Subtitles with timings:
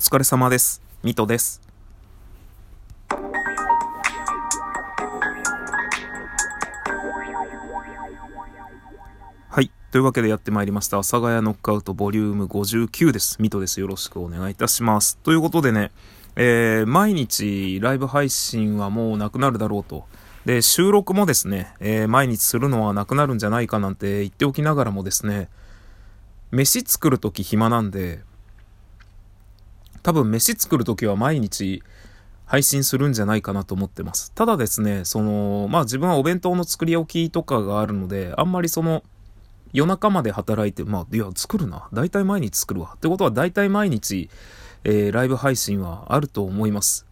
[0.00, 0.80] お疲れ様です。
[1.02, 1.60] ミトです。
[9.50, 9.70] はい。
[9.92, 10.96] というわけでやってまいりました。
[10.96, 13.42] 阿佐ヶ谷ノックアウトボリューム59です。
[13.42, 13.78] ミトです。
[13.78, 15.18] よろしくお願いいたします。
[15.18, 15.90] ということでね、
[16.34, 20.06] えー、毎日ライブ配信はもうなくなるだろうと。
[20.46, 25.50] で、収録もですね、えー、毎日するのはなくなるんじゃないかなんて言っておきながらもですね、
[26.52, 28.22] 飯作るとき暇なんで、
[30.02, 31.82] 多分飯作るときは毎日
[32.46, 34.32] 配信するんじゃないかなと思ってます。
[34.32, 39.04] ただですね、その、まあ自分はお弁当の作り置きとかがあるので、あんまりその、
[39.72, 41.88] 夜中まで働いて、まあ、いや、作るな。
[41.92, 42.94] 大体毎日作るわ。
[42.96, 44.28] ってことは大体毎日、
[44.82, 47.06] えー、ライブ配信はあると思います。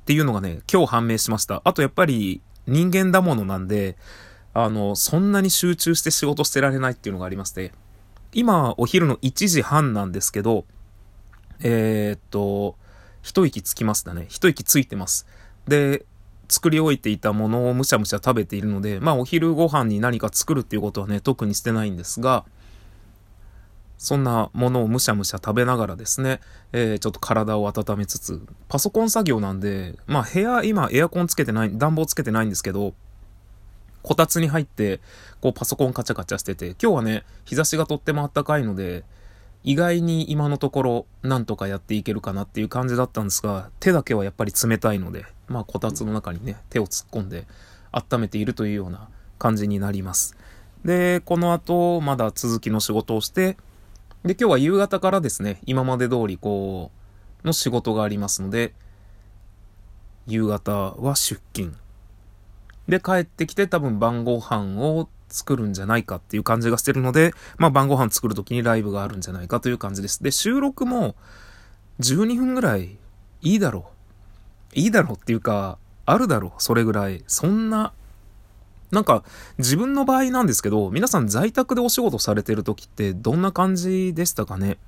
[0.00, 1.60] っていうのがね、今日判明しました。
[1.64, 3.96] あとやっぱり人間だものなんで、
[4.54, 7.72] あの、そんなに集中して仕事してられないっていうのがありまして、
[8.32, 10.64] 今、お昼の1時半なんですけど、
[11.60, 12.76] えー、っと、
[13.22, 14.26] 一息つきましたね。
[14.28, 15.26] 一息ついてます。
[15.66, 16.04] で、
[16.48, 22.44] 作り置いていたものをむしゃむしゃ食べているので、まあお昼ご飯に何か作るっていうことはね、特にしてないんですが、
[23.98, 26.40] そんなものをむしゃむしゃ食べながらですね、
[26.72, 32.94] えー、ちょっと体を温めつつ、パソコン作業なんで、まあ部屋、今エアコンつけてない、暖房つけてないんですけど、
[34.02, 35.00] こたつに入って、
[35.40, 39.04] こうパソコンカチャカチャしてて、今日はね、日差しがとっても暖かいので、
[39.68, 47.46] 意外に今のところなんとかやっていけるかなっていう感じだったんですが、手だけはやっぱり冷たいので、まあこたつの中にね、手を突っ込んで
[47.92, 50.38] 温めているというような感じになります。
[50.86, 53.58] で、この後、まだ続きの仕事をして、
[54.24, 56.90] で、今日は夕方からですね、今まで通りこ
[57.44, 58.72] う、の仕事がありますので、
[60.26, 61.76] 夕方は出勤。
[62.88, 70.22] で、帰ってきて多分晩ご飯を作るんじゃないかっていう感じがしてるので、まあ晩ご飯作るときにライブがあるんじゃないかという感じです。
[70.22, 71.14] で、収録も
[72.00, 72.96] 12分ぐらい
[73.42, 73.90] いいだろ
[74.74, 74.78] う。
[74.78, 76.52] いいだろうっていうか、あるだろう。
[76.58, 77.22] それぐらい。
[77.26, 77.92] そんな、
[78.90, 79.24] なんか
[79.58, 84.78] 自分の場合なんですけど、皆さん在宅でお仕事されてる時ってどんな感じでしたかね？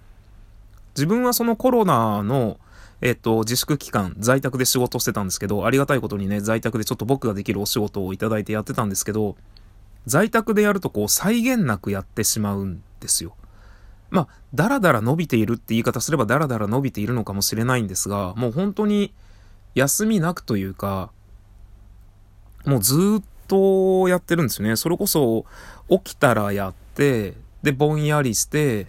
[0.96, 2.58] 自分はそのコロナの
[3.02, 9.36] えっと、自粛期間、在宅で仕事してたんですけど、ありがたいことにね、在宅でちょっと僕ができるお仕事をいただいてやってたんですけど、
[10.06, 13.36] 在宅でやるとこう、際限なくやってしまうんですよ。
[14.10, 19.14] まあ、だらだら伸びているって言い方すればだらだら伸びているのかもしれないんですが、もう本当に
[19.74, 21.10] 休みなくというか、
[22.66, 24.76] もうずっとやってるんですよね。
[24.76, 25.44] それこそ
[25.88, 28.88] 起きたらやって、で、ぼんやりして、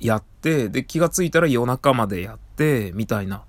[0.00, 3.44] やって、で、気がついたら夜中までやって、みたいな。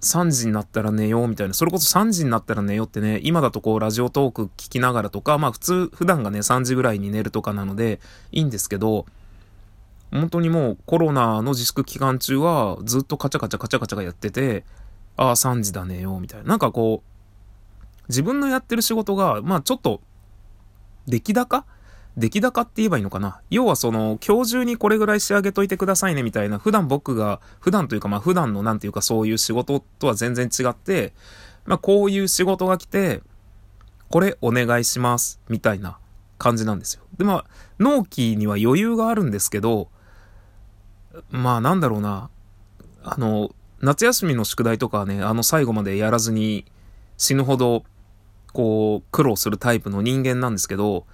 [0.00, 8.00] 3時になったら寝ようみたいな、それこそ3時になったら寝ようってね、今だとこうラジオトーク聞きながらとか、まあ普通、普段がね3時ぐらいに寝るとかなので
[8.32, 9.06] いいんですけど、
[10.10, 14.64] 本当にもうコロナの自粛期間中はずっとカチャカチャカチャカチャやってて、
[15.16, 16.48] ああ3時だ寝よみたいな。
[16.48, 20.00] なんかこう、自分のやってる仕事が、まあちょっと、
[21.06, 21.64] 出来高
[22.16, 23.40] 出来高って言えばいいのかな？
[23.50, 31.12] 要はその、今日中にこれぐらい仕上げといてくださいねみたいな、普段僕が、普段というかまあ普段のなんていうかそういう仕事とは全然違って、
[31.64, 33.22] まあこういう仕事が来て、
[34.08, 35.98] これお願いします、みたいな
[36.36, 37.02] 感じなんですよ。
[37.16, 37.44] でまあ、
[37.78, 39.88] 納期には余裕があるんですけど、
[41.30, 42.28] まあなんだろうな、
[43.04, 46.66] あの、夏休みの宿題とかはね、あの最後までやらずに
[47.16, 47.84] 死ぬほど、
[48.52, 51.06] こう、苦労するタイプの人間なんですけど、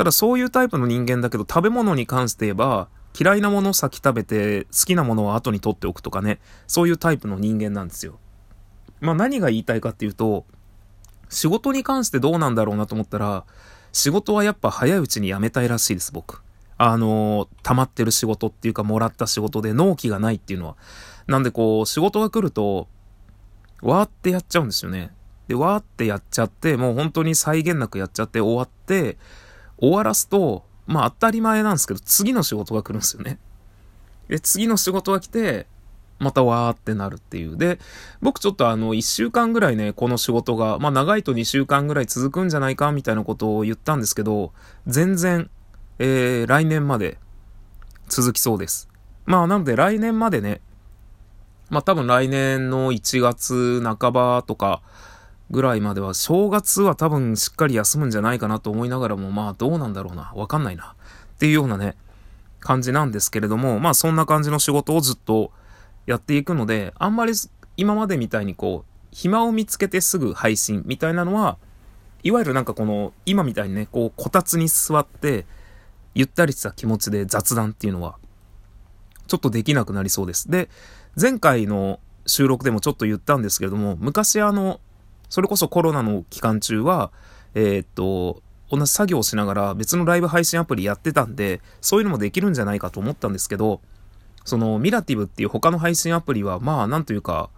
[0.00, 8.18] ただそういうタイプの人間だけど、食べ物に関して言えば、嫌いなものを先食べて、好きなものを後に取っておくとかね、そういうタイプの人間なんですよ。
[9.02, 10.46] まあ何が言いたいかっていうと、
[11.28, 13.44] 仕事に関してどうなんだろうなと思ったら、
[13.92, 16.40] 仕事はやっぱ早いうちに辞めたいらしいです、僕。
[16.78, 20.76] あのー、溜まってる仕事っていうか、もらった仕事で納期がないっていうのは。
[21.26, 22.88] なんでこう、仕事が来ると、
[23.82, 25.12] わーってやっちゃうんですよね。
[25.46, 29.18] で、わーってやっちゃって、もう本当に際限なくやっちゃって終わって、
[29.80, 33.38] 終わらすと、まあ当たり前なんですけど、次の仕事が来るんですよね。
[34.28, 35.66] で、次の仕事が来て、
[36.20, 37.56] またわーってなるっていう。
[37.56, 37.78] で、
[38.20, 44.52] 僕ちょっとあの、1週間ぐらいね、この仕事が、まあ長いと2週間ぐらい続くんじゃないか、みたいなことを言ったんですけど、
[44.86, 45.50] 全然、
[45.98, 47.18] えー、来年まで
[48.08, 48.88] 続きそうです。
[49.24, 50.60] まあなので来年までね、
[51.70, 54.82] まあ多分来年の1月半ばとか、
[55.50, 60.32] ぐらいまでは、正月は多分しっかり休むんじゃないかなと思いながらも、まあどうなんだろうな。
[60.34, 60.94] わかんないな。
[61.34, 61.96] っていうようなね、
[62.60, 65.50] 感じなんですけれども、まあそんな感じの仕事をずっと
[66.06, 67.32] やっていくので、あんまり
[67.76, 71.58] 今までみたいにこう、暇を見つけてすぐ配信みたいなのは、
[72.22, 75.46] いわゆるなんかこの、今みたいにね、こう、こたつに座って、
[76.14, 78.16] ゆったりした気持ちで雑談っていうのは、
[79.26, 80.50] ちょっとできなくなりそうです。
[80.50, 80.68] で、
[81.20, 84.80] 前回の収録でもちょっと言ったんですけれども、昔あの、
[85.30, 87.10] それこそコロナの期間中は、
[87.54, 93.80] えー、っと、同じ作業をしながら別のライブ配信アプリやってたんで、そういうのもできるんじゃないかと思ったんですけど、
[94.44, 97.50] そのミラティブっていう他の配信アプリは、まあなんというか、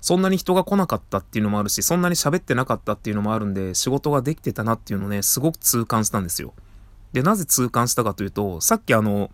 [0.00, 6.54] そんなに人が来なかったっていうのもあるし、そんなに喋ってなかったっていうのもあるんで、仕事ができてたなっていうのをね、すごく痛感したんですよ。
[7.12, 9.30] で、なぜ痛感したかというと、さっきあの、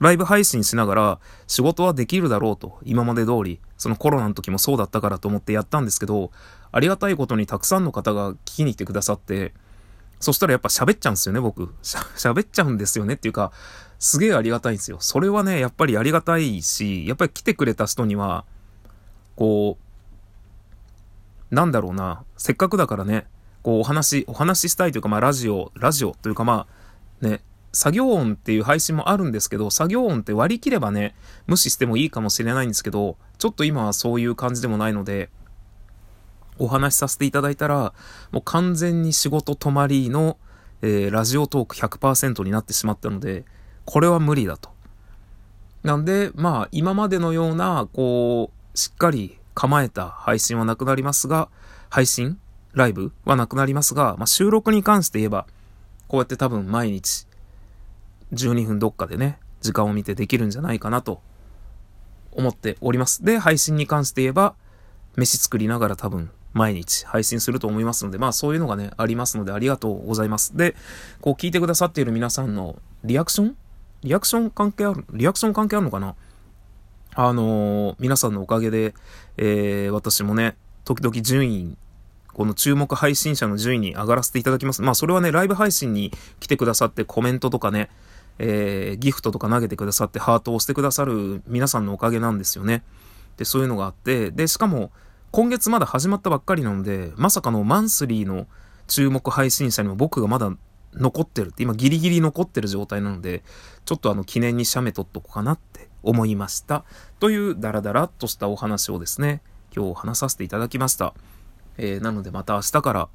[0.00, 6.30] ライブ配信しながら仕事はできるだろうと、今まで通り、そのコロナの時もそうだったからと思ってやったんですけど、
[6.70, 9.52] ありがたいことにたくさんの方が聞きに来てくださって、
[10.20, 11.66] そしたらやっぱ喋っちゃうんですよね、僕。
[11.82, 13.52] 喋っちゃうんですよねっていうか、
[13.98, 14.98] すげえありがたいんですよ。
[15.00, 18.44] それはね、やっぱりありがたいし、やっぱり来てくれた人には、
[19.36, 23.26] こう、なんだろうな、せっかくだからね、
[23.62, 26.66] こうお話、お話ししたいというか、まあラジオ、ラジオというかま
[27.22, 27.40] あ、ね、
[27.78, 31.14] 作業音っていう配信もあるんですけど、作業音って割り切ればね、
[31.46, 35.30] 無視してもいいかもしれないんですけど、ちょっと今はそういう感じでもないので、
[36.58, 37.92] お話しさせていただいたら、
[38.32, 40.38] もう完全に仕事止まりの、
[40.82, 43.44] えー、ラジオトーク100%になってしまったので、
[43.84, 44.70] これは無理だと。
[45.84, 51.48] なんで、まあ、今までのような、こう、しっかり構えた配信はなくなりますが、
[51.90, 52.40] 配信
[52.72, 55.46] ライブはなくなりますが、まあ、収録に関して言えば、
[56.08, 57.27] こうやって多分毎日、
[58.32, 61.20] 12分どっかでね、時間を見てできるんじゃないかなと
[62.32, 63.24] 思っております。
[63.24, 64.54] で、配信に関して言えば、
[65.16, 70.56] 飯作りながら多分毎日配信すると思いますので、まあそういうのがね、ありますのでありがとうございます。
[70.56, 70.76] で、
[71.20, 73.56] こう聞いてくださっている皆さんのリアクション？
[74.04, 75.04] リアクション関係ある？
[75.12, 76.14] リアクション関係あるのかな？
[77.14, 78.94] あのー、皆さんのおかげで、
[79.36, 81.76] えー、私もね、時々順位、
[82.32, 84.82] この注目配信者の順位に上がらせていただきます。
[84.82, 87.90] まあそれはね、ライブ配信に来てくださってコメントとかね、
[88.38, 92.82] えー、ギフトとか投げてくださってハートを押してくださる皆さんのおかげなんですよね。
[93.36, 94.90] で、そういうのがあって、で、しかも、
[95.30, 98.46] 今月まだ始まったばっかりなので、まさかのマンスリーの
[98.86, 100.50] 注目配信者にも僕がまだ
[100.94, 103.42] 残ってるって、今ギリギリ残ってる状態なので、
[103.84, 106.84] ちょっとあの記念に写メ撮っとこうかなって思いました。
[107.20, 109.42] というダラダラっとしたお話をですね、
[109.74, 111.14] 今日話させていただきました。
[111.76, 113.08] えー、なのでまた明日から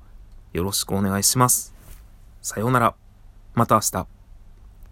[0.53, 1.73] よろしくお願いします。
[2.41, 2.95] さようなら。
[3.55, 4.22] また明日。